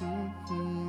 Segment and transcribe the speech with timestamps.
[0.00, 0.87] Um,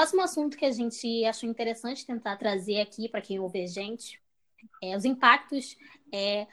[0.00, 4.18] próximo assunto que a gente achou interessante tentar trazer aqui para quem ouve a gente
[4.82, 5.76] é os impactos
[6.10, 6.46] é,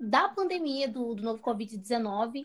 [0.00, 2.44] da pandemia do, do novo Covid-19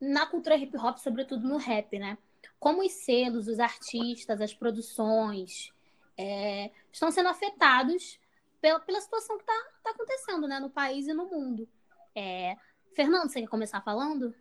[0.00, 2.16] na cultura hip hop, sobretudo no rap, né?
[2.58, 5.70] Como os selos, os artistas, as produções
[6.16, 8.18] é, estão sendo afetados
[8.62, 11.68] pela, pela situação que está tá acontecendo né, no país e no mundo.
[12.14, 12.56] É,
[12.94, 14.34] Fernando, você quer começar falando?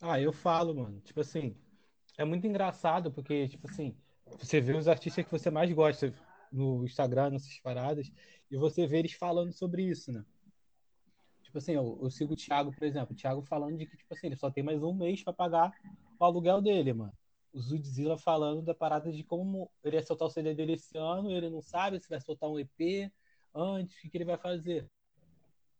[0.00, 1.00] Ah, eu falo, mano.
[1.00, 1.56] Tipo assim,
[2.18, 3.96] é muito engraçado, porque, tipo assim,
[4.38, 6.12] você vê os artistas que você mais gosta
[6.52, 8.10] no Instagram, nessas paradas,
[8.50, 10.24] e você vê eles falando sobre isso, né?
[11.42, 14.12] Tipo assim, eu, eu sigo o Thiago, por exemplo, o Thiago falando de que, tipo
[14.12, 15.72] assim, ele só tem mais um mês para pagar
[16.18, 17.12] o aluguel dele, mano.
[17.52, 21.30] O Zudzilla falando da parada de como ele ia soltar o CD dele esse ano,
[21.30, 23.10] ele não sabe se vai soltar um EP
[23.54, 24.86] antes, o que, ele vai fazer.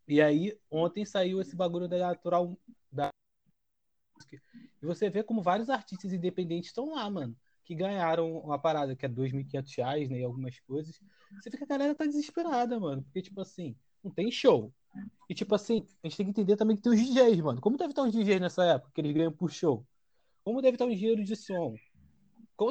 [0.06, 2.56] E aí, ontem saiu esse bagulho da natural
[2.90, 3.10] da
[4.36, 9.04] e você vê como vários artistas independentes estão lá, mano, que ganharam uma parada que
[9.04, 11.00] é 2.500 reais, né, e algumas coisas.
[11.40, 14.72] Você vê que a galera tá desesperada, mano, porque, tipo assim, não tem show.
[15.28, 17.60] E, tipo assim, a gente tem que entender também que tem os DJs, mano.
[17.60, 19.86] Como deve estar os DJs nessa época, que eles ganham por show?
[20.42, 21.74] Como deve estar o engenheiro de som?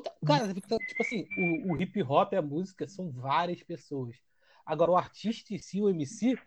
[0.04, 0.12] Tá...
[0.26, 4.18] Cara, tipo assim, o, o hip hop, a música, são várias pessoas.
[4.66, 6.38] Agora, o artista em si, o MC,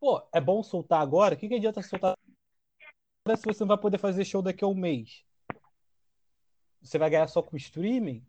[0.00, 1.34] pô, é bom soltar agora?
[1.34, 2.16] O que, que adianta soltar
[3.36, 5.24] se você não vai poder fazer show daqui a um mês?
[6.82, 8.24] Você vai ganhar só com streaming?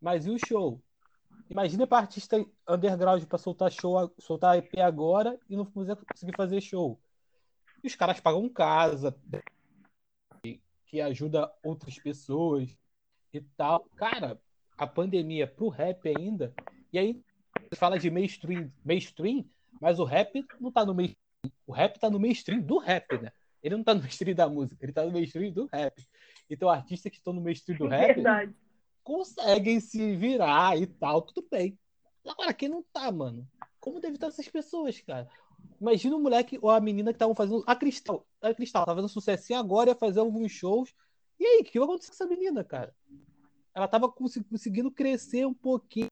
[0.00, 0.82] Mas e o show?
[1.48, 7.00] Imagina para artista underground para soltar show, soltar EP agora e não conseguir fazer show.
[7.82, 9.16] E os caras pagam casa,
[10.86, 12.76] que ajuda outras pessoas
[13.32, 13.84] e tal.
[13.96, 14.40] Cara,
[14.76, 16.54] a pandemia pro rap ainda.
[16.92, 17.22] E aí
[17.74, 19.44] fala de mainstream, mainstream,
[19.80, 21.16] mas o rap não tá no mainstream.
[21.66, 23.32] O rap tá no mainstream do rap, né?
[23.62, 26.06] Ele não tá no mainstream da música, ele tá no mainstream do rap.
[26.50, 28.54] Então, artistas que estão no mainstream do rap Verdade.
[29.04, 31.78] conseguem se virar e tal, tudo bem.
[32.26, 33.46] Agora, quem não tá, mano?
[33.80, 35.28] Como deve estar essas pessoas, cara?
[35.80, 37.64] Imagina o moleque ou a menina que estavam fazendo.
[37.66, 38.26] A Cristal.
[38.40, 40.94] A Cristal tava fazendo sucesso agora, ia fazer alguns shows.
[41.38, 42.94] E aí, o que vai acontecer com essa menina, cara?
[43.74, 46.08] Ela tava conseguindo crescer um pouquinho.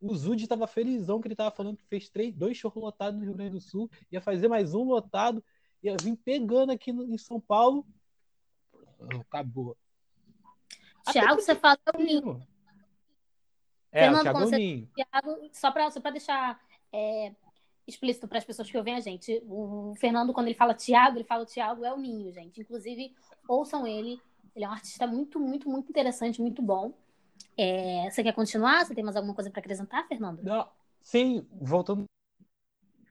[0.00, 3.24] O Zud tava felizão que ele tava falando que fez três, dois shows lotados no
[3.24, 5.42] Rio Grande do Sul, ia fazer mais um lotado
[5.82, 7.86] ia vir pegando aqui no, em São Paulo.
[9.20, 9.76] Acabou.
[11.10, 12.46] Tiago, você fala o Ninho.
[13.90, 14.90] É, Fernando, o Thiago Ninho.
[14.94, 16.60] Thiago, só para só deixar
[16.92, 17.32] é,
[17.86, 21.24] explícito para as pessoas que ouvem a gente, o Fernando, quando ele fala Tiago, ele
[21.24, 22.60] fala Tiago é o Ninho, gente.
[22.60, 23.14] Inclusive,
[23.48, 24.20] ouçam ele.
[24.54, 26.92] Ele é um artista muito, muito, muito interessante, muito bom.
[27.56, 28.84] É, você quer continuar?
[28.84, 30.42] Você tem mais alguma coisa para acrescentar, Fernando?
[30.42, 30.68] Não,
[31.02, 32.04] sim, voltando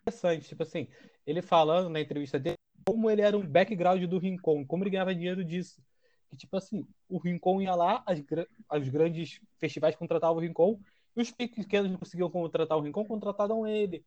[0.01, 0.88] interessante, tipo assim,
[1.25, 5.13] ele falando na entrevista dele como ele era um background do Rincon, como ele ganhava
[5.13, 5.81] dinheiro disso.
[6.29, 8.23] Que, tipo assim, o Rincon ia lá, as,
[8.69, 10.79] as grandes festivais contratavam o Rincon,
[11.16, 14.03] e os pequenos não conseguiam contratar o Rincon, contratavam ele.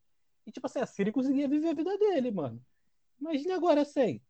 [0.47, 2.61] E, tipo assim, assim ele conseguia viver a vida dele, mano.
[3.21, 4.21] Imagine agora assim.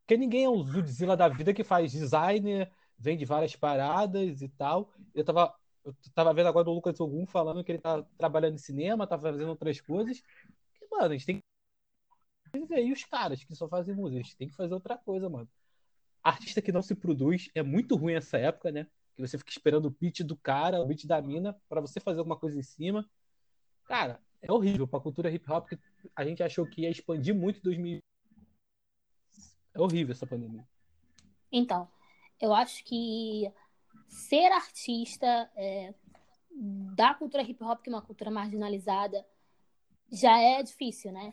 [0.00, 4.92] Porque ninguém é um Zudzilla da vida que faz designer, vende várias paradas e tal.
[5.14, 8.58] Eu tava, eu tava vendo agora o Lucas Ogum falando que ele tá trabalhando em
[8.58, 10.22] cinema, tá fazendo outras coisas
[10.90, 11.42] mano, a gente tem
[12.52, 12.84] que ver.
[12.84, 15.48] E os caras que só fazem música, a gente tem que fazer outra coisa, mano.
[16.22, 18.86] Artista que não se produz é muito ruim essa época, né?
[19.14, 22.18] Que você fica esperando o pitch do cara, o beat da mina, para você fazer
[22.18, 23.08] alguma coisa em cima.
[23.84, 25.78] Cara, é horrível pra cultura hip hop que
[26.14, 27.98] a gente achou que ia expandir muito em 2000.
[29.74, 30.66] É horrível essa pandemia.
[31.50, 31.88] Então,
[32.40, 33.50] eu acho que
[34.18, 35.94] ser artista é,
[36.50, 39.24] da cultura hip hop, que é uma cultura marginalizada,
[40.10, 41.32] já é difícil, né?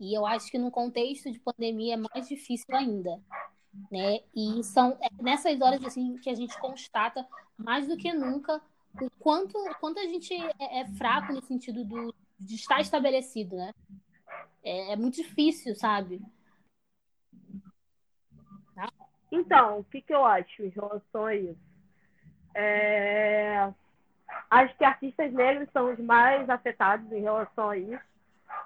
[0.00, 3.22] E eu acho que no contexto de pandemia é mais difícil ainda,
[3.90, 4.20] né?
[4.34, 7.26] E são é nessas horas assim que a gente constata
[7.56, 8.60] mais do que nunca
[9.00, 13.72] o quanto, quanto a gente é, é fraco no sentido do, de estar estabelecido, né?
[14.64, 16.20] É, é muito difícil, sabe?
[19.32, 21.58] Então, o que, que eu acho em relação a isso?
[22.54, 23.72] É...
[24.50, 28.04] Acho que artistas negros são os mais afetados em relação a isso,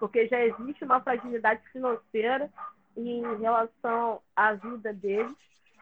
[0.01, 2.51] porque já existe uma fragilidade financeira
[2.97, 5.37] em relação à vida deles,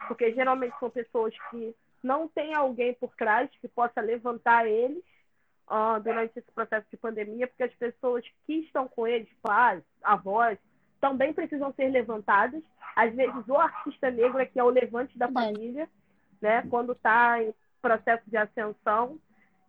[0.07, 5.03] porque geralmente são pessoas que não tem alguém por trás que possa levantar eles
[5.67, 10.59] uh, durante esse processo de pandemia, porque as pessoas que estão com eles, pais, avós,
[10.99, 12.61] também precisam ser levantadas.
[12.95, 15.89] Às vezes, o artista negro é que é o levante da família,
[16.41, 16.63] né?
[16.69, 19.19] quando está em processo de ascensão.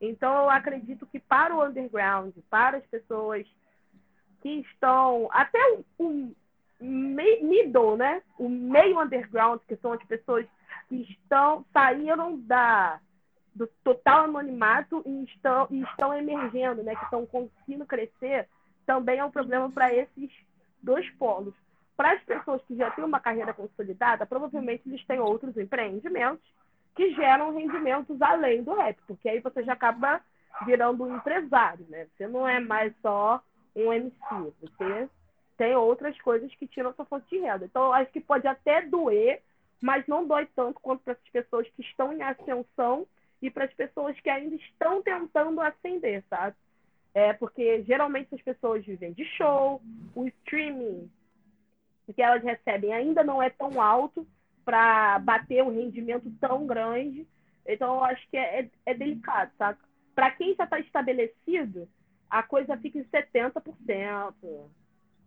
[0.00, 3.46] Então, eu acredito que para o underground, para as pessoas
[4.42, 5.58] que estão até
[5.98, 6.32] o,
[6.80, 8.22] middle, né?
[8.38, 10.46] O meio underground, que são as pessoas
[10.88, 13.00] que estão saíram da
[13.54, 16.94] do total anonimato e estão, e estão emergendo, né?
[16.94, 18.46] Que estão conseguindo crescer,
[18.84, 20.30] também é um problema para esses
[20.86, 21.52] dois polos.
[21.96, 26.46] Para as pessoas que já têm uma carreira consolidada, provavelmente eles têm outros empreendimentos
[26.94, 30.20] que geram rendimentos além do rap, porque aí você já acaba
[30.64, 32.06] virando um empresário, né?
[32.06, 33.42] Você não é mais só
[33.74, 34.14] um MC,
[34.60, 35.08] você
[35.58, 37.64] tem outras coisas que tiram sua fonte de renda.
[37.64, 39.42] Então, acho que pode até doer,
[39.82, 43.06] mas não dói tanto quanto para as pessoas que estão em ascensão
[43.42, 46.56] e para as pessoas que ainda estão tentando ascender, sabe?
[47.16, 49.80] É porque geralmente as pessoas vivem de show,
[50.14, 51.10] o streaming
[52.14, 54.26] que elas recebem ainda não é tão alto
[54.66, 57.26] para bater um rendimento tão grande.
[57.66, 59.78] Então, eu acho que é, é, é delicado, sabe?
[60.14, 61.88] Para quem já está estabelecido,
[62.28, 64.34] a coisa fica em 70%,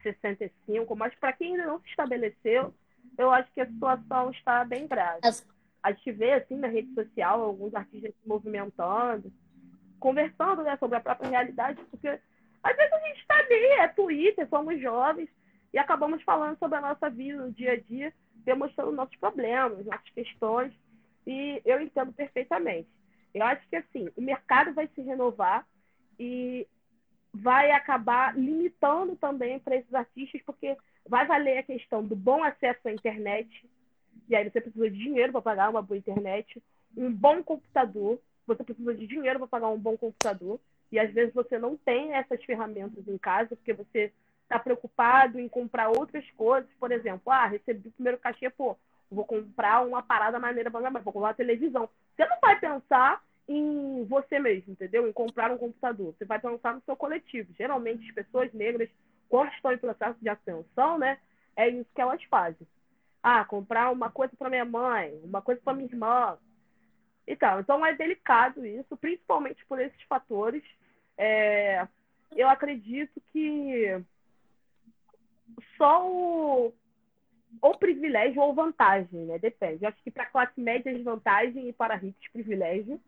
[0.05, 2.71] 65%, mas para quem ainda não se estabeleceu,
[3.17, 5.21] eu acho que a situação está bem grave.
[5.81, 9.33] A gente vê, assim, na rede social, alguns artistas se movimentando,
[9.99, 14.47] conversando né, sobre a própria realidade, porque às vezes a gente está ali, é Twitter,
[14.49, 15.29] somos jovens,
[15.73, 18.13] e acabamos falando sobre a nossa vida no dia a dia,
[18.43, 20.73] demonstrando nossos problemas, nossas questões,
[21.25, 22.89] e eu entendo perfeitamente.
[23.33, 25.65] Eu acho que, assim, o mercado vai se renovar
[26.19, 26.67] e
[27.31, 30.75] vai acabar limitando também para esses artistas, porque
[31.07, 33.69] vai valer a questão do bom acesso à internet,
[34.27, 36.61] e aí você precisa de dinheiro para pagar uma boa internet,
[36.97, 38.19] um bom computador,
[38.49, 40.59] você precisa de dinheiro para pagar um bom computador,
[40.91, 44.11] e às vezes você não tem essas ferramentas em casa, porque você
[44.43, 48.75] está preocupado em comprar outras coisas, por exemplo, ah, recebi o primeiro cachê, pô,
[49.09, 51.89] vou comprar uma parada maneira para minha mãe, vou comprar uma televisão.
[52.15, 55.07] Você não vai pensar em você mesmo, entendeu?
[55.07, 56.13] Em comprar um computador.
[56.17, 57.53] Você vai pensar no seu coletivo.
[57.57, 58.89] Geralmente, as pessoas negras,
[59.27, 61.19] quando estão em processo de ascensão, né,
[61.55, 62.67] é isso que elas fazem
[63.21, 66.37] ah, comprar uma coisa para minha mãe, uma coisa para minha irmã.
[67.29, 70.63] Então, então é delicado isso, principalmente por esses fatores.
[71.15, 71.87] É,
[72.35, 74.03] eu acredito que
[75.77, 76.73] só o,
[77.61, 79.37] ou privilégio ou vantagem, né?
[79.37, 79.83] Depende.
[79.83, 82.99] Eu acho que para classe média desvantagem e para ricos privilégio,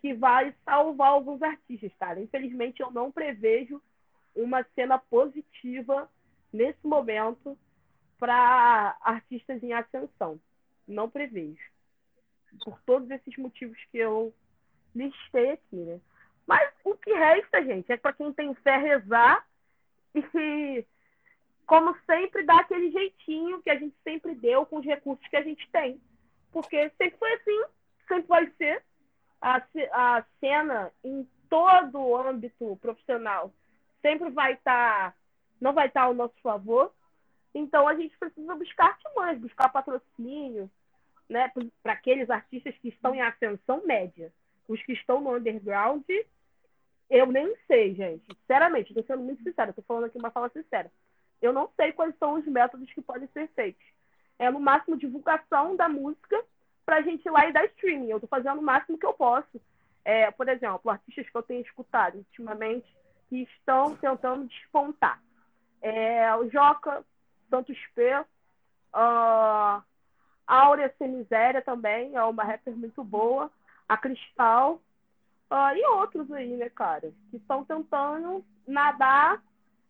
[0.00, 2.20] que vai salvar alguns artistas, cara.
[2.20, 3.82] Infelizmente eu não prevejo
[4.32, 6.08] uma cena positiva
[6.52, 7.58] nesse momento
[8.16, 10.38] para artistas em ascensão.
[10.86, 11.69] Não prevejo.
[12.64, 14.34] Por todos esses motivos que eu
[14.94, 16.00] listei aqui, né?
[16.46, 19.46] Mas o que resta, gente, é para quem tem fé rezar
[20.14, 20.84] e,
[21.66, 25.42] como sempre, dar aquele jeitinho que a gente sempre deu com os recursos que a
[25.42, 26.00] gente tem.
[26.50, 27.64] Porque sempre foi assim,
[28.08, 28.82] sempre vai ser.
[29.40, 29.62] A,
[29.92, 33.52] a cena em todo o âmbito profissional
[34.02, 35.16] sempre vai estar, tá,
[35.60, 36.92] não vai estar tá ao nosso favor.
[37.54, 40.70] Então a gente precisa buscar artimanhas, buscar patrocínio,
[41.30, 41.50] né,
[41.80, 44.32] para aqueles artistas que estão em ascensão média.
[44.68, 46.04] Os que estão no underground,
[47.08, 48.24] eu nem sei, gente.
[48.40, 50.90] Sinceramente, estou sendo muito sincera, estou falando aqui uma fala sincera.
[51.40, 53.84] Eu não sei quais são os métodos que podem ser feitos.
[54.38, 56.44] É no máximo divulgação da música
[56.84, 58.10] para a gente ir lá e dar streaming.
[58.10, 59.60] Eu estou fazendo o máximo que eu posso.
[60.04, 62.86] É, por exemplo, artistas que eu tenho escutado ultimamente
[63.28, 65.22] que estão tentando despontar.
[65.80, 67.04] É, o Joca
[67.48, 68.24] Santos P.
[68.92, 69.82] Uh,
[70.50, 73.50] Áurea Sem Miséria também, é uma rapper muito boa.
[73.88, 74.80] A Cristal.
[75.50, 77.12] Uh, e outros aí, né, cara?
[77.30, 79.42] Que estão tentando nadar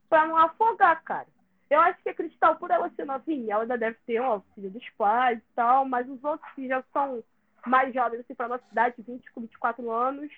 [0.09, 1.26] para não afogar, cara.
[1.71, 4.71] Eu acho que a Cristal, por ela ser novinha, ela ainda deve ter um auxílio
[4.71, 7.23] dos pais e tal, mas os outros que já são
[7.67, 10.31] mais jovens, assim, para nossa cidade, 20, 24 anos,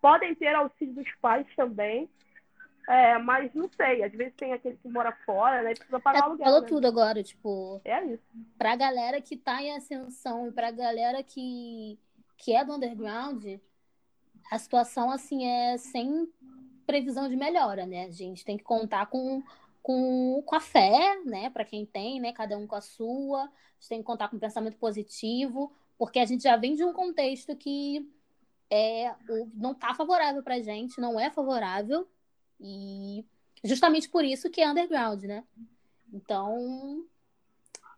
[0.00, 2.08] podem ter auxílio dos pais também.
[2.88, 5.74] É, mas não sei, às vezes tem aquele que mora fora, né?
[5.74, 6.46] Precisa pagar é, aluguel.
[6.46, 6.66] Falou né?
[6.66, 7.82] tudo agora, tipo.
[7.84, 8.22] É isso.
[8.56, 11.98] Pra galera que tá em ascensão e pra galera que,
[12.38, 13.44] que é do underground,
[14.50, 16.32] a situação, assim, é sem
[16.86, 18.06] previsão de melhora, né?
[18.06, 19.42] A gente tem que contar com,
[19.82, 21.50] com, com a fé, né?
[21.50, 22.32] Pra quem tem, né?
[22.32, 23.42] Cada um com a sua.
[23.42, 23.48] A
[23.80, 26.94] gente tem que contar com um pensamento positivo, porque a gente já vem de um
[26.94, 28.10] contexto que
[28.70, 29.14] é,
[29.52, 32.08] não tá favorável pra gente, não é favorável
[32.60, 33.24] e
[33.64, 35.44] justamente por isso que é underground, né?
[36.12, 37.04] Então,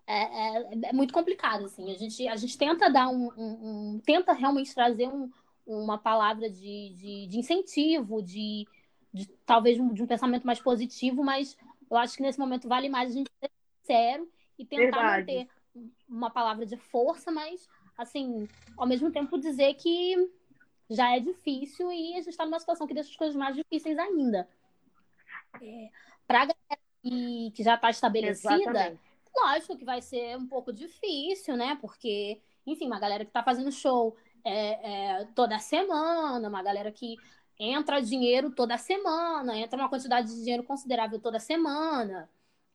[0.06, 1.90] é, é, é, muito complicado, assim.
[1.90, 5.30] A gente, a gente tenta dar um, um, um tenta realmente trazer um,
[5.66, 8.66] uma palavra de, de, de incentivo, de,
[9.12, 11.56] de talvez de um pensamento mais positivo, mas
[11.90, 13.50] eu acho que nesse momento vale mais a gente ser
[13.80, 15.20] sincero e tentar Verdade.
[15.20, 15.48] manter
[16.08, 20.16] uma palavra de força, mas assim, ao mesmo tempo dizer que
[20.90, 23.97] já é difícil e a gente está numa situação que deixa as coisas mais difíceis
[23.97, 24.49] ainda.
[25.62, 25.88] É,
[26.26, 29.00] Para a galera que, que já está estabelecida, Exatamente.
[29.37, 31.78] lógico que vai ser um pouco difícil, né?
[31.80, 37.16] Porque, enfim, uma galera que está fazendo show é, é, toda semana, uma galera que
[37.59, 42.28] entra dinheiro toda semana, entra uma quantidade de dinheiro considerável toda semana.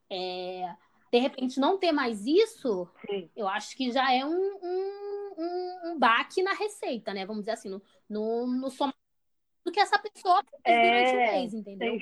[0.10, 0.74] É,
[1.12, 3.30] de repente, não ter mais isso, Sim.
[3.36, 5.05] eu acho que já é um, um,
[5.38, 7.26] um, um, baque na receita, né?
[7.26, 8.70] Vamos dizer assim, no, no, no
[9.66, 11.94] do que essa pessoa fez é, durante o mês, entendeu?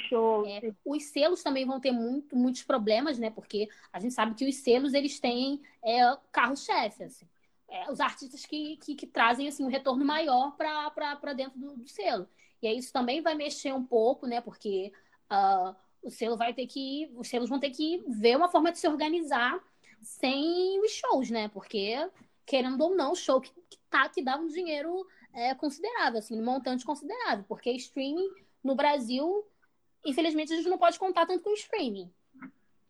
[0.46, 3.30] É, os selos também vão ter muito, muitos problemas, né?
[3.30, 7.26] Porque a gente sabe que os selos, eles têm é, carro-chefe, assim.
[7.70, 11.88] É, os artistas que, que, que, trazem assim, um retorno maior para dentro do, do,
[11.88, 12.28] selo.
[12.62, 14.42] E aí isso também vai mexer um pouco, né?
[14.42, 14.92] Porque
[15.32, 15.74] uh,
[16.04, 17.10] o selo vai ter que.
[17.16, 19.60] Os selos vão ter que ver uma forma de se organizar
[20.02, 21.48] sem os shows, né?
[21.48, 21.96] Porque,
[22.46, 26.46] querendo ou não, show que, que, tá, que dá um dinheiro é, considerável, assim, um
[26.46, 28.30] montante considerável, porque streaming
[28.64, 29.46] no Brasil,
[30.06, 32.12] infelizmente, a gente não pode contar tanto com streaming.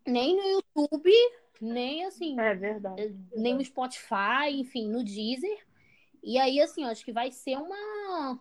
[0.06, 1.12] Nem no YouTube,
[1.62, 2.40] nem assim.
[2.40, 3.02] É verdade.
[3.02, 5.66] É, nem no Spotify, enfim, no Deezer.
[6.22, 8.40] E aí, assim, acho que vai ser uma.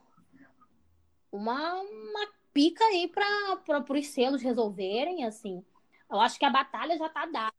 [1.31, 5.65] Uma, uma pica aí para os selos resolverem, assim.
[6.11, 7.52] Eu acho que a batalha já tá dada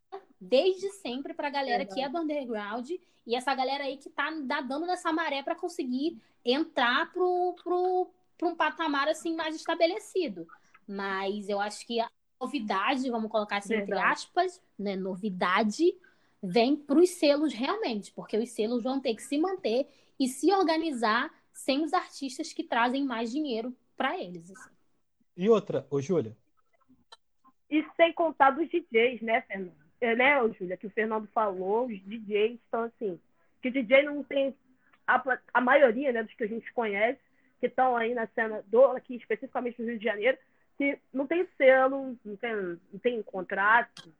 [0.44, 2.90] desde sempre pra galera que é do underground
[3.26, 4.30] e essa galera aí que tá
[4.68, 10.46] dando nessa maré para conseguir entrar pro, pro, pro um patamar assim mais estabelecido.
[10.88, 12.10] Mas eu acho que a
[12.40, 13.92] novidade, vamos colocar assim Verdade.
[13.92, 15.96] entre aspas, né, novidade
[16.42, 19.88] vem para os selos realmente, porque os selos vão ter que se manter
[20.20, 24.52] e se organizar sem os artistas que trazem mais dinheiro para eles.
[24.52, 24.70] Assim.
[25.38, 26.36] E outra, ô Júlia.
[27.70, 29.83] E sem contar dos DJs, né, Fernando?
[30.04, 33.18] É, né, Júlia, que o Fernando falou, os DJs estão assim,
[33.62, 34.54] que DJ não tem
[35.08, 37.22] a, a maioria, né, dos que a gente conhece,
[37.58, 40.38] que estão aí na cena do aqui especificamente no Rio de Janeiro,
[40.78, 42.54] que não tem selo, não tem,
[42.92, 44.14] não tem contrato,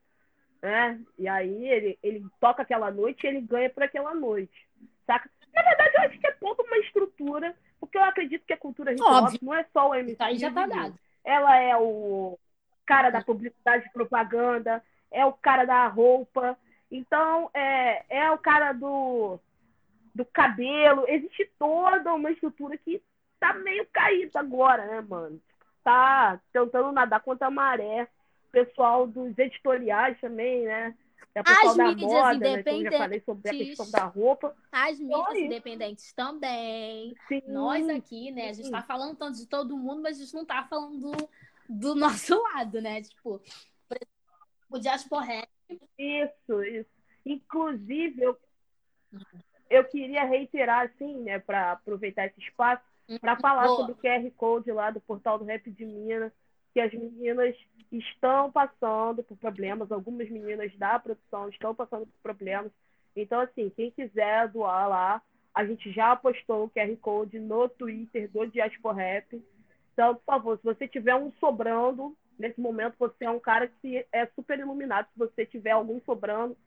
[0.62, 1.02] né?
[1.20, 4.66] E aí ele, ele toca aquela noite e ele ganha por aquela noite,
[5.06, 5.30] saca?
[5.54, 8.94] Na verdade, eu acho que é toda uma estrutura, porque eu acredito que a cultura
[8.94, 10.16] hip hop não é só o MC.
[10.20, 10.98] Aí já tá dado.
[11.26, 12.40] Ela é o
[12.86, 14.82] cara da publicidade de propaganda,
[15.14, 16.58] é o cara da roupa,
[16.92, 19.40] então é, é o cara do,
[20.14, 21.06] do cabelo.
[21.08, 23.02] Existe toda uma estrutura que
[23.40, 25.40] tá meio caída agora, né, mano?
[25.84, 28.08] Tá tentando nadar contra a maré.
[28.52, 30.96] Pessoal dos editoriais também, né?
[31.36, 32.60] É As da moda, né?
[32.60, 34.56] Então, já falei sobre a questão da roupa.
[34.72, 37.16] As mídias independentes também.
[37.28, 38.50] Sim, Nós aqui, né?
[38.50, 41.30] A gente tá falando tanto de todo mundo, mas a gente não tá falando do,
[41.68, 43.02] do nosso lado, né?
[43.02, 43.42] Tipo,
[44.74, 45.48] o Diaspora
[45.98, 46.90] Isso, isso.
[47.26, 48.38] Inclusive, eu,
[49.70, 52.84] eu queria reiterar, assim, né, para aproveitar esse espaço,
[53.22, 53.78] para falar Boa.
[53.78, 56.32] sobre o QR Code lá do portal do Rap de Minas,
[56.74, 57.56] que as meninas
[57.92, 62.72] estão passando por problemas, algumas meninas da produção estão passando por problemas.
[63.16, 65.22] Então, assim, quem quiser doar lá,
[65.54, 69.46] a gente já postou o QR Code no Twitter do Diaspora Rap.
[69.94, 74.06] Então, por favor, se você tiver um sobrando, nesse momento você é um cara que
[74.12, 75.08] é super iluminado.
[75.12, 76.58] Se você tiver algum sobrando,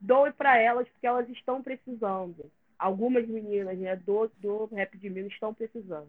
[0.00, 2.50] doe para elas, porque elas estão precisando.
[2.78, 6.08] Algumas meninas né, do, do Rap de Minas estão precisando.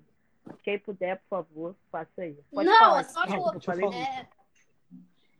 [0.64, 2.38] Quem puder, por favor, faça aí.
[2.52, 3.00] Pode Não, falar.
[3.00, 4.28] é só, tipo, é,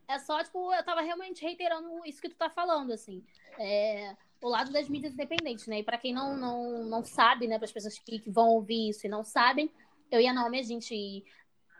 [0.08, 3.24] é só, tipo, eu tava realmente reiterando isso que tu tá falando, assim.
[3.58, 5.78] É, o lado das mídias independentes, né?
[5.78, 8.90] E para quem não, não, não sabe, né, para as pessoas que, que, vão ouvir
[8.90, 9.70] isso e não sabem,
[10.10, 11.24] eu e a Naomi, a gente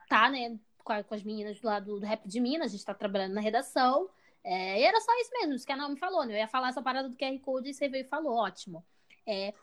[0.08, 2.84] tá, né, com, a, com as meninas do lado do Rap de Minas, a gente
[2.84, 4.08] tá trabalhando na redação.
[4.44, 6.34] É, e era só isso mesmo, isso que a Naomi falou, né?
[6.34, 8.84] Eu ia falar essa parada do QR Code e você veio e falou, ótimo.
[9.26, 9.54] É,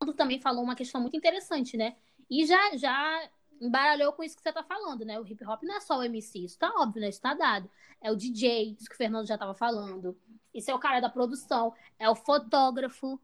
[0.00, 1.96] o também falou uma questão muito interessante, né?
[2.30, 5.18] E já, já embaralhou com isso que você tá falando, né?
[5.18, 7.08] O hip hop não é só o MC, isso tá óbvio, né?
[7.08, 7.70] Isso tá dado.
[8.00, 10.16] É o DJ, isso que o Fernando já tava falando.
[10.54, 13.20] Isso é o cara da produção, é o fotógrafo,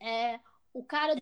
[0.00, 0.40] é
[0.72, 1.16] o cara,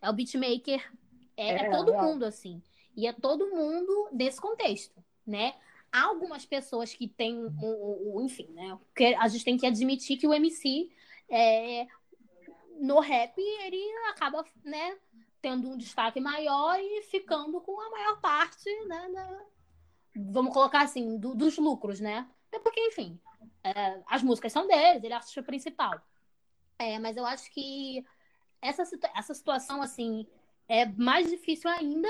[0.00, 0.92] é o beatmaker,
[1.36, 2.62] é, é, é todo mundo, assim.
[2.96, 5.54] E é todo mundo desse contexto, né?
[5.92, 8.78] Há algumas pessoas que têm o, o, enfim, né?
[8.94, 10.90] Que a gente tem que admitir que o MC
[11.28, 11.86] é,
[12.80, 14.96] no rap ele acaba, né,
[15.40, 19.46] tendo um destaque maior e ficando com a maior parte, né,
[20.14, 22.26] vamos colocar assim, do, dos lucros, né?
[22.48, 23.20] Até porque, enfim,
[23.62, 26.00] é, as músicas são deles, ele é artista principal.
[26.78, 28.04] É, mas eu acho que
[28.60, 28.82] essa,
[29.14, 30.26] essa situação, assim,
[30.68, 32.08] é mais difícil ainda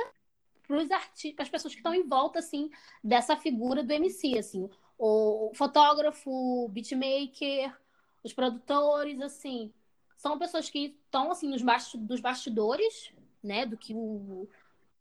[0.67, 2.71] para os artistas, as pessoas que estão em volta, assim,
[3.03, 4.69] dessa figura do MC, assim.
[4.99, 7.75] O fotógrafo, o beatmaker,
[8.23, 9.73] os produtores, assim,
[10.17, 11.63] são pessoas que estão, assim, nos
[11.95, 14.49] dos bastidores, né, do que o...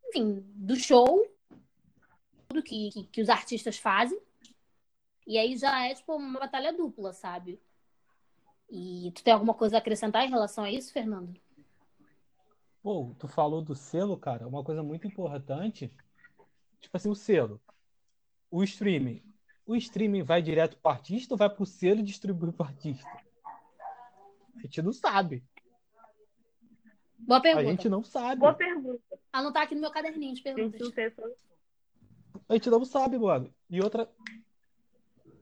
[0.10, 1.26] Enfim, do show,
[2.50, 4.20] do que, que, que os artistas fazem.
[5.26, 7.60] E aí já é, tipo, uma batalha dupla, sabe?
[8.70, 11.34] E tu tem alguma coisa a acrescentar em relação a isso, Fernando?
[12.86, 15.92] Pô, tu falou do selo, cara, uma coisa muito importante.
[16.80, 17.60] Tipo assim, o selo.
[18.52, 19.24] O streaming.
[19.66, 23.10] O streaming vai direto pro artista ou vai pro selo e distribui pro artista?
[24.56, 25.44] A gente não sabe.
[27.18, 27.68] Boa pergunta.
[27.68, 28.42] A gente não sabe.
[28.42, 29.20] Boa pergunta.
[29.34, 30.94] Ah, não tá aqui no meu caderninho de perguntas.
[32.48, 33.52] A gente não sabe, mano.
[33.68, 34.08] E outra,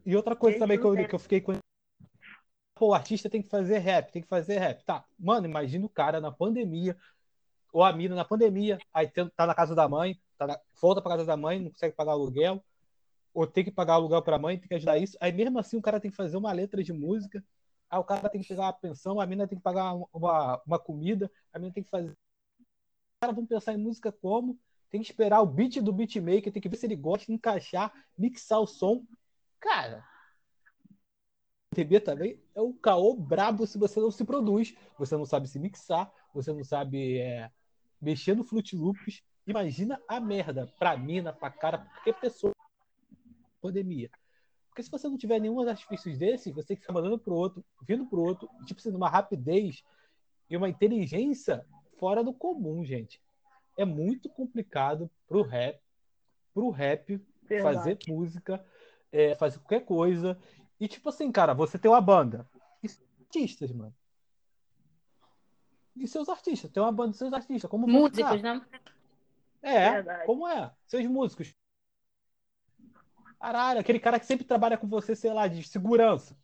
[0.05, 1.51] e outra coisa também que eu, que eu fiquei com.
[2.75, 4.83] Pô, o artista tem que fazer rap, tem que fazer rap.
[4.83, 6.97] Tá, mano, imagina o cara na pandemia,
[7.74, 11.13] ou a mina na pandemia, aí tá na casa da mãe, tá na, volta pra
[11.13, 12.63] casa da mãe, não consegue pagar aluguel,
[13.34, 15.18] ou tem que pagar aluguel pra mãe, tem que ajudar isso.
[15.20, 17.44] Aí mesmo assim o cara tem que fazer uma letra de música,
[17.89, 20.80] aí o cara tem que pegar uma pensão, a mina tem que pagar uma, uma
[20.80, 22.12] comida, a mina tem que fazer.
[22.12, 24.60] Os caras vão pensar em música como?
[24.92, 28.60] Tem que esperar o beat do beatmaker, tem que ver se ele gosta, encaixar, mixar
[28.60, 29.03] o som.
[29.60, 30.06] Cara,
[31.74, 35.58] TV também é um caô brabo se você não se produz, você não sabe se
[35.58, 37.51] mixar, você não sabe é,
[38.03, 39.24] mexer no Fruit Loops.
[39.48, 42.53] Imagina a merda pra mina, pra cara, pra qualquer pessoa.
[43.62, 44.10] Pandemia.
[44.67, 47.63] Porque se você não tiver nenhum artifícios desse, você tem que ficar mandando pro outro,
[47.88, 49.83] vindo pro outro, tipo assim, numa rapidez
[50.50, 51.65] e uma inteligência
[51.98, 53.22] fora do comum, gente.
[53.77, 55.79] É muito complicado pro rap,
[56.53, 57.75] pro rap Verdade.
[57.75, 58.65] fazer música
[59.12, 60.38] é, fazer qualquer coisa.
[60.79, 62.50] E, tipo assim, cara, você tem uma banda.
[62.81, 62.88] E
[63.22, 63.93] artistas, mano.
[65.95, 66.71] E seus artistas.
[66.71, 67.69] Tem uma banda de seus artistas.
[67.69, 68.62] Como Músicos, né?
[69.62, 70.25] É, Verdade.
[70.25, 70.71] como é?
[70.88, 71.53] Seus músicos.
[73.39, 76.38] Caralho, aquele cara que sempre trabalha com você, sei lá, de segurança.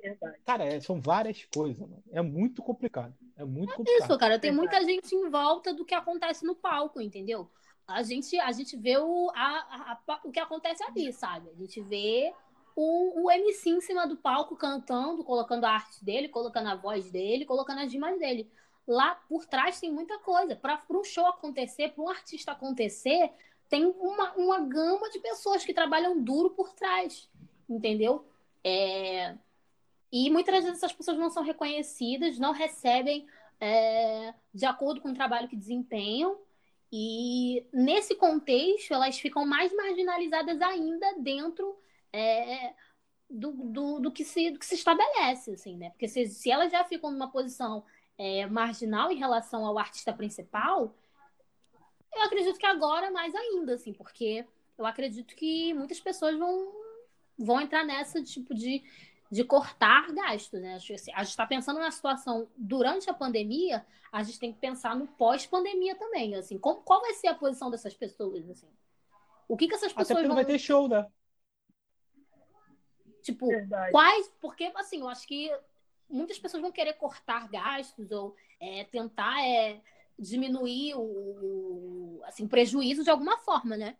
[0.00, 0.38] Verdade.
[0.44, 2.02] Cara, é, são várias coisas, mano.
[2.10, 3.14] É muito complicado.
[3.36, 4.10] É muito é complicado.
[4.10, 4.38] Isso, cara.
[4.38, 7.50] Tem muita gente em volta do que acontece no palco, entendeu?
[7.86, 11.50] a gente, a gente vê o, a, a, o que acontece ali, sabe?
[11.50, 12.32] A gente vê
[12.76, 17.10] o, o MC em cima do palco cantando, colocando a arte dele, colocando a voz
[17.10, 18.50] dele, colocando as rimas dele.
[18.86, 20.54] Lá por trás tem muita coisa.
[20.54, 23.32] Para um show acontecer, para um artista acontecer,
[23.70, 27.28] tem uma, uma gama de pessoas que trabalham duro por trás,
[27.68, 28.26] entendeu?
[28.62, 29.34] É...
[30.12, 33.26] E muitas vezes essas pessoas não são reconhecidas, não recebem
[33.58, 36.38] é, de acordo com o trabalho que desempenham.
[36.92, 41.76] E nesse contexto, elas ficam mais marginalizadas ainda dentro
[42.16, 42.74] é,
[43.28, 45.90] do, do, do, que se, do que se estabelece, assim, né?
[45.90, 47.84] Porque se, se elas já ficam numa posição
[48.18, 50.94] é, marginal em relação ao artista principal,
[52.14, 54.46] eu acredito que agora mais ainda, assim, porque
[54.78, 56.72] eu acredito que muitas pessoas vão,
[57.38, 58.82] vão entrar nessa tipo de
[59.30, 60.74] de cortar gastos, né?
[60.74, 64.94] Assim, a gente está pensando na situação durante a pandemia, a gente tem que pensar
[64.94, 68.68] no pós-pandemia também, assim, como, qual vai ser a posição dessas pessoas, assim?
[69.48, 70.36] O que que essas pessoas Até porque vão...
[70.36, 71.06] vai ter show, né?
[73.26, 73.90] Tipo, Verdade.
[73.90, 74.32] quais...
[74.40, 75.52] Porque, assim, eu acho que
[76.08, 79.80] muitas pessoas vão querer cortar gastos ou é, tentar é,
[80.16, 83.96] diminuir o, assim, prejuízo de alguma forma, né?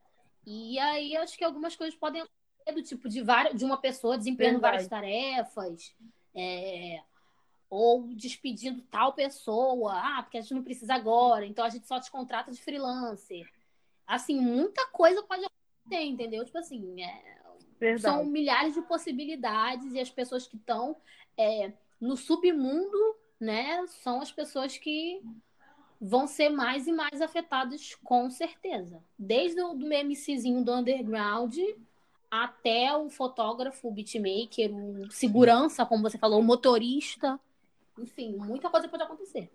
[0.47, 2.25] E aí, acho que algumas coisas podem
[2.73, 5.95] do tipo de, várias, de uma pessoa desempenhando várias tarefas,
[6.35, 7.01] é,
[7.69, 12.01] ou despedindo tal pessoa, ah, porque a gente não precisa agora, então a gente só
[12.01, 13.49] te contrata de freelancer.
[14.07, 16.45] Assim, muita coisa pode acontecer, entendeu?
[16.45, 17.36] Tipo assim, é,
[17.99, 20.97] são milhares de possibilidades e as pessoas que estão
[21.37, 25.23] é, no submundo, né, são as pessoas que
[26.01, 29.03] vão ser mais e mais afetadas com certeza.
[29.19, 31.57] Desde o do MCzinho do underground
[32.31, 37.41] até o fotógrafo, o beatmaker, o segurança, como você falou, o motorista.
[37.99, 39.51] Enfim, muita coisa pode acontecer.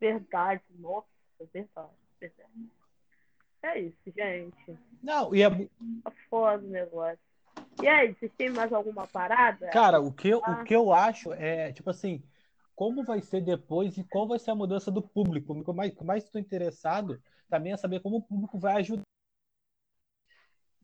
[0.00, 1.06] Verdade, nossa,
[1.52, 2.50] verdade, verdade.
[3.62, 4.78] É isso, gente.
[5.02, 5.50] Não, e é.
[6.02, 7.18] Tá foda o negócio.
[7.82, 9.68] E aí, vocês têm mais alguma parada?
[9.68, 10.50] Cara, o que, eu, ah.
[10.50, 12.22] o que eu acho é, tipo assim,
[12.74, 15.52] como vai ser depois e qual vai ser a mudança do público.
[15.52, 19.02] O que mais, mais estou interessado também é saber como o público vai ajudar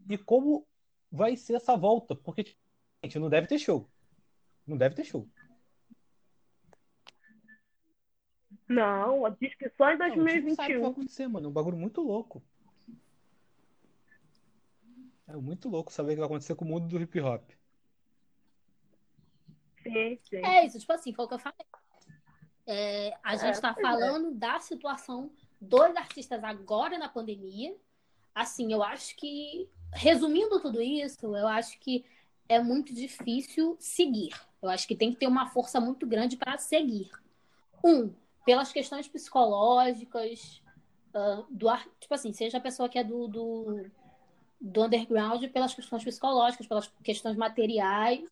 [0.08, 0.66] e como
[1.10, 2.56] vai ser essa volta, porque
[3.04, 3.88] gente não deve ter show.
[4.66, 5.26] Não deve ter show.
[8.68, 10.48] Não, diz que só em 2021.
[10.48, 11.46] Não, sabe o que vai acontecer, mano.
[11.46, 12.42] É um bagulho muito louco.
[15.28, 17.50] É muito louco saber o que vai acontecer com o mundo do hip hop.
[19.82, 20.36] Sim, sim.
[20.44, 21.58] É isso, tipo assim, foi o que eu falei.
[22.66, 24.00] É, a gente É, está pois é.
[24.00, 27.76] falando da situação dos artistas agora na pandemia.
[28.34, 32.04] Assim, eu acho que, resumindo tudo isso, eu acho que
[32.48, 34.32] é muito difícil seguir.
[34.62, 37.10] Eu acho que tem que ter uma força muito grande para seguir.
[37.84, 38.14] Um,
[38.44, 40.62] pelas questões psicológicas,
[41.14, 43.90] ah, do ar, tipo assim, seja a pessoa que é do, do,
[44.60, 48.28] do underground, pelas questões psicológicas, pelas questões materiais,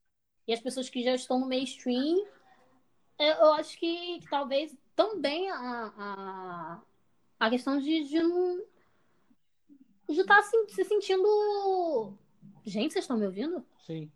[0.46, 2.26] e as pessoas que já estão no mainstream,
[3.18, 6.82] é, eu acho que, que talvez também a, a,
[7.40, 8.62] a questão de, de não.
[10.08, 12.18] de estar se, se sentindo.
[12.64, 13.64] Gente, vocês estão me ouvindo?
[13.84, 14.10] Sim.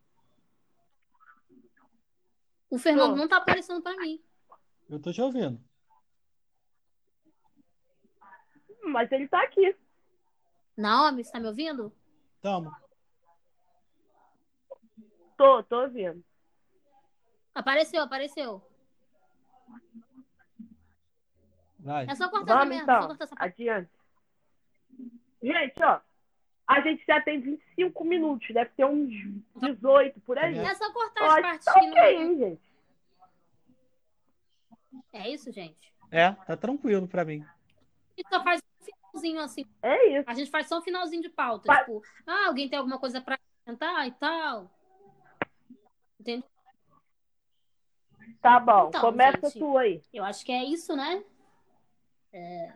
[2.68, 4.23] O Fernando não tá aparecendo pra mim.
[4.88, 5.61] Eu tô te ouvindo.
[8.85, 9.77] Mas ele tá aqui.
[10.77, 11.92] Naomi, você tá me ouvindo?
[12.42, 12.74] Tamo.
[15.37, 16.22] Tô, tô ouvindo.
[17.55, 18.62] Apareceu, apareceu.
[21.79, 22.07] Vai.
[22.07, 23.09] É só cortar essa Vamos merda, é só então.
[23.09, 23.68] cortar essa parte.
[23.68, 23.90] Adiante.
[25.42, 26.00] Gente, ó.
[26.66, 28.46] A gente já tem 25 minutos.
[28.53, 29.11] Deve ter uns
[29.57, 30.57] 18 por aí.
[30.59, 31.92] É só cortar as acho partes que tá que não.
[31.96, 32.61] ok, hein, gente?
[35.12, 35.92] É isso, gente.
[36.11, 37.44] É, tá tranquilo pra mim.
[38.16, 38.61] Gente só faz
[39.11, 39.66] finalzinho assim.
[39.83, 40.31] É isso.
[40.31, 41.66] A gente faz só um finalzinho de pauta.
[41.66, 41.81] Vai.
[41.81, 44.70] Tipo, ah, alguém tem alguma coisa pra acrescentar e tal.
[46.18, 46.49] Entendeu?
[48.40, 48.88] Tá bom.
[48.88, 49.59] Então, Começa gente.
[49.59, 50.03] tu aí.
[50.12, 51.23] Eu acho que é isso, né?
[52.33, 52.73] É,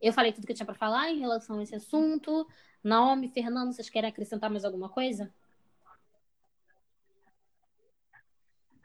[0.00, 2.46] Eu falei tudo que eu tinha pra falar em relação a esse assunto.
[2.84, 5.32] Naomi, Fernando, vocês querem acrescentar mais alguma coisa?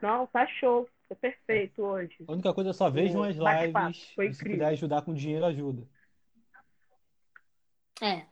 [0.01, 0.87] Não, tá show.
[1.07, 2.15] Foi perfeito hoje.
[2.27, 4.11] A única coisa é só vejam as lives.
[4.15, 5.87] Foi se puder ajudar com dinheiro, ajuda.
[8.01, 8.25] É.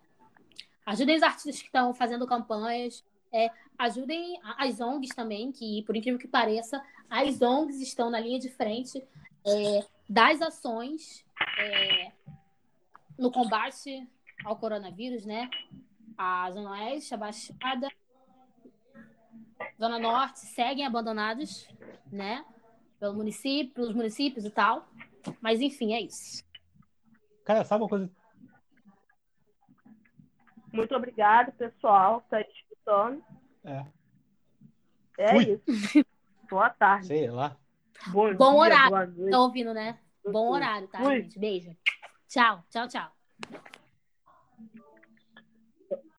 [0.86, 3.04] Ajudem os artistas que estão fazendo campanhas.
[3.34, 8.40] É, ajudem as ONGs também, que, por incrível que pareça, as ONGs estão na linha
[8.40, 9.04] de frente
[9.46, 11.26] é, das ações
[11.58, 12.12] é,
[13.18, 14.08] no combate
[14.44, 15.50] ao coronavírus, né?
[16.18, 17.90] A Zona Oeste, a Baixada,
[19.80, 21.68] Zona Norte seguem abandonados,
[22.12, 22.46] né?
[23.00, 24.88] Pelo município, pelos municípios e tal.
[25.40, 26.44] Mas, enfim, é isso.
[27.44, 28.10] Cara, sabe uma coisa?
[30.72, 33.24] Muito obrigado, pessoal, que tá escutando.
[33.64, 33.86] É,
[35.18, 35.62] É Fui.
[35.68, 36.06] isso.
[36.50, 37.08] Boa tarde.
[37.08, 37.56] sei lá.
[38.08, 39.26] Bom, Bom dia, horário.
[39.26, 40.00] Estão ouvindo, né?
[40.26, 41.22] Bom horário, tá, Fui.
[41.22, 41.40] gente?
[41.40, 41.76] Beijo.
[42.28, 43.12] Tchau, tchau, tchau.